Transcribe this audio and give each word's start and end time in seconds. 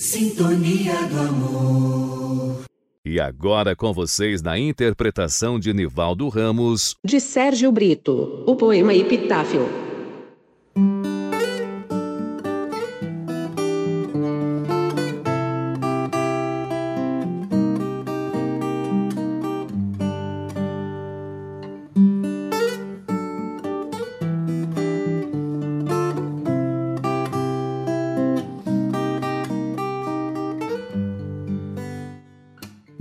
Sintonia 0.00 0.94
do 1.08 1.20
amor. 1.20 2.64
E 3.04 3.20
agora 3.20 3.76
com 3.76 3.92
vocês 3.92 4.40
na 4.40 4.58
interpretação 4.58 5.60
de 5.60 5.74
Nivaldo 5.74 6.26
Ramos. 6.30 6.94
De 7.04 7.20
Sérgio 7.20 7.70
Brito, 7.70 8.42
o 8.46 8.56
poema 8.56 8.94
Epitáfio. 8.94 9.89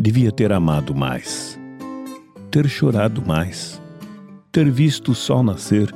Devia 0.02 0.31
ter 0.31 0.53
amado 0.53 0.95
mais, 0.95 1.59
ter 2.49 2.70
chorado 2.70 3.21
mais, 3.21 3.81
ter 4.49 4.71
visto 4.71 5.12
o 5.12 5.16
sol 5.16 5.44
nascer. 5.44 5.94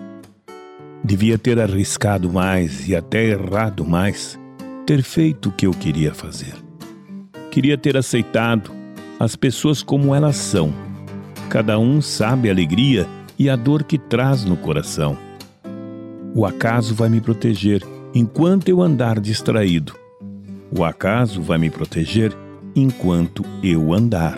Devia 1.02 1.38
ter 1.38 1.58
arriscado 1.58 2.30
mais 2.30 2.90
e 2.90 2.98
até 2.98 3.24
errado 3.24 3.86
mais, 3.86 4.38
ter 4.86 5.02
feito 5.02 5.48
o 5.48 5.52
que 5.54 5.66
eu 5.66 5.72
queria 5.72 6.14
fazer. 6.14 6.54
Queria 7.50 7.78
ter 7.78 7.96
aceitado 7.96 8.72
as 9.18 9.38
pessoas 9.38 9.82
como 9.82 10.14
elas 10.14 10.36
são. 10.36 10.74
Cada 11.48 11.80
um 11.80 12.02
sabe 12.02 12.50
a 12.50 12.52
alegria 12.52 13.08
e 13.40 13.50
a 13.50 13.56
dor 13.56 13.86
que 13.86 13.98
traz 13.98 14.44
no 14.44 14.58
coração. 14.58 15.18
O 16.36 16.46
acaso 16.46 16.94
vai 16.94 17.08
me 17.08 17.22
proteger 17.22 17.82
enquanto 18.14 18.68
eu 18.68 18.82
andar 18.82 19.22
distraído. 19.22 19.96
O 20.78 20.84
acaso 20.84 21.42
vai 21.42 21.58
me 21.58 21.70
proteger 21.70 22.43
enquanto 22.76 23.44
eu 23.62 23.94
andar. 23.94 24.38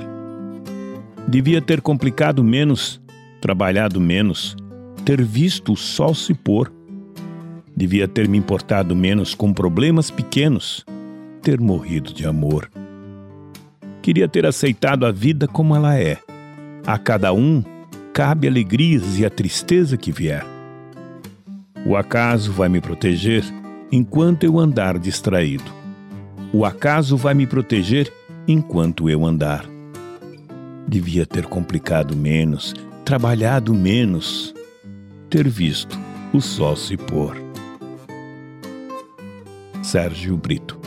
Devia 1.27 1.61
ter 1.61 1.81
complicado 1.81 2.43
menos, 2.43 3.01
trabalhado 3.41 3.99
menos, 3.99 4.55
ter 5.03 5.21
visto 5.23 5.73
o 5.73 5.77
sol 5.77 6.13
se 6.13 6.33
pôr. 6.33 6.71
Devia 7.75 8.07
ter 8.07 8.27
me 8.27 8.37
importado 8.37 8.95
menos 8.95 9.33
com 9.33 9.53
problemas 9.53 10.09
pequenos, 10.09 10.85
ter 11.41 11.59
morrido 11.59 12.13
de 12.13 12.25
amor. 12.25 12.69
Queria 14.01 14.27
ter 14.27 14.45
aceitado 14.45 15.05
a 15.05 15.11
vida 15.11 15.47
como 15.47 15.75
ela 15.75 15.97
é. 15.97 16.19
A 16.85 16.97
cada 16.97 17.33
um 17.33 17.63
cabe 18.13 18.47
alegrias 18.47 19.17
e 19.19 19.25
a 19.25 19.29
tristeza 19.29 19.97
que 19.97 20.11
vier. 20.11 20.45
O 21.85 21.95
acaso 21.95 22.51
vai 22.51 22.69
me 22.69 22.79
proteger 22.79 23.43
enquanto 23.91 24.43
eu 24.43 24.59
andar 24.59 24.97
distraído. 24.97 25.71
O 26.53 26.65
acaso 26.65 27.17
vai 27.17 27.33
me 27.33 27.45
proteger 27.45 28.11
enquanto 28.47 29.09
eu 29.09 29.25
andar. 29.25 29.65
Devia 30.87 31.25
ter 31.25 31.45
complicado 31.45 32.15
menos, 32.15 32.73
trabalhado 33.03 33.73
menos, 33.73 34.53
ter 35.29 35.47
visto 35.47 35.97
o 36.33 36.41
sol 36.41 36.75
se 36.75 36.95
pôr. 36.95 37.35
Sérgio 39.81 40.37
Brito 40.37 40.79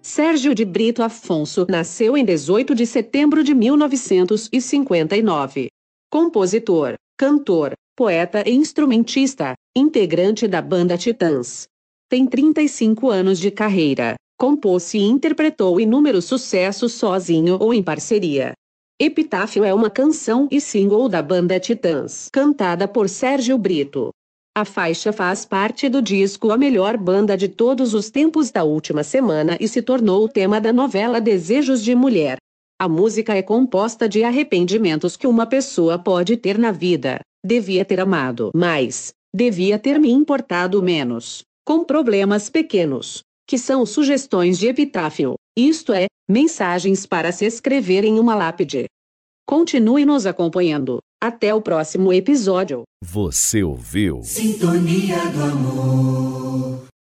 Sérgio 0.00 0.54
de 0.54 0.64
Brito 0.64 1.02
Afonso 1.02 1.66
nasceu 1.68 2.16
em 2.16 2.24
18 2.24 2.74
de 2.74 2.86
setembro 2.86 3.42
de 3.42 3.54
1959. 3.54 5.68
Compositor, 6.10 6.94
cantor, 7.22 7.74
poeta 7.94 8.42
e 8.44 8.52
instrumentista, 8.52 9.54
integrante 9.76 10.48
da 10.48 10.60
banda 10.60 10.98
Titãs. 10.98 11.68
Tem 12.10 12.26
35 12.26 13.10
anos 13.10 13.38
de 13.38 13.48
carreira. 13.48 14.16
Compôs 14.36 14.92
e 14.92 14.98
interpretou 14.98 15.80
inúmeros 15.80 16.24
sucessos 16.24 16.94
sozinho 16.94 17.58
ou 17.60 17.72
em 17.72 17.80
parceria. 17.80 18.54
Epitáfio 19.00 19.62
é 19.62 19.72
uma 19.72 19.88
canção 19.88 20.48
e 20.50 20.60
single 20.60 21.08
da 21.08 21.22
banda 21.22 21.60
Titãs, 21.60 22.28
cantada 22.32 22.88
por 22.88 23.08
Sérgio 23.08 23.56
Brito. 23.56 24.10
A 24.52 24.64
faixa 24.64 25.12
faz 25.12 25.44
parte 25.44 25.88
do 25.88 26.02
disco 26.02 26.50
A 26.50 26.58
Melhor 26.58 26.96
Banda 26.96 27.36
de 27.36 27.46
Todos 27.46 27.94
os 27.94 28.10
Tempos 28.10 28.50
da 28.50 28.64
última 28.64 29.04
semana 29.04 29.56
e 29.60 29.68
se 29.68 29.80
tornou 29.80 30.24
o 30.24 30.28
tema 30.28 30.60
da 30.60 30.72
novela 30.72 31.20
Desejos 31.20 31.84
de 31.84 31.94
Mulher. 31.94 32.41
A 32.82 32.88
música 32.88 33.36
é 33.36 33.42
composta 33.42 34.08
de 34.08 34.24
arrependimentos 34.24 35.16
que 35.16 35.28
uma 35.28 35.46
pessoa 35.46 36.00
pode 36.00 36.36
ter 36.36 36.58
na 36.58 36.72
vida. 36.72 37.20
Devia 37.46 37.84
ter 37.84 38.00
amado 38.00 38.50
mais, 38.52 39.12
devia 39.32 39.78
ter 39.78 40.00
me 40.00 40.10
importado 40.10 40.82
menos, 40.82 41.44
com 41.64 41.84
problemas 41.84 42.50
pequenos, 42.50 43.22
que 43.46 43.56
são 43.56 43.86
sugestões 43.86 44.58
de 44.58 44.66
epitáfio, 44.66 45.34
isto 45.56 45.92
é, 45.92 46.06
mensagens 46.28 47.06
para 47.06 47.30
se 47.30 47.44
escrever 47.44 48.02
em 48.02 48.18
uma 48.18 48.34
lápide. 48.34 48.86
Continue 49.46 50.04
nos 50.04 50.26
acompanhando. 50.26 50.98
Até 51.22 51.54
o 51.54 51.62
próximo 51.62 52.12
episódio. 52.12 52.82
Você 53.00 53.62
ouviu? 53.62 54.24
Sintonia 54.24 55.24
do 55.30 55.40
amor. 55.40 56.51